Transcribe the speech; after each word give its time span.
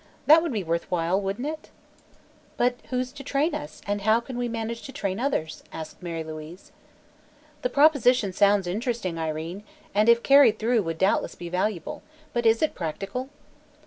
That 0.25 0.41
would 0.41 0.51
be 0.51 0.63
worth 0.63 0.89
while, 0.89 1.21
wouldn't 1.21 1.45
it?" 1.45 1.69
"But 2.57 2.77
who's 2.89 3.11
to 3.11 3.23
train 3.23 3.53
us, 3.53 3.83
and 3.85 4.01
how 4.01 4.19
could 4.19 4.35
we 4.35 4.49
manage 4.49 4.81
to 4.87 4.91
train 4.91 5.19
others?" 5.19 5.63
asked 5.71 6.01
Mary 6.01 6.23
Louise. 6.23 6.71
"The 7.61 7.69
proposition 7.69 8.33
sounds 8.33 8.65
interesting, 8.65 9.19
Irene, 9.19 9.61
and 9.93 10.09
if 10.09 10.23
carried 10.23 10.57
through 10.57 10.81
would 10.81 10.97
doubtless 10.97 11.35
be 11.35 11.49
valuable, 11.49 12.01
but 12.33 12.47
is 12.47 12.63
it 12.63 12.73
practical?" 12.73 13.29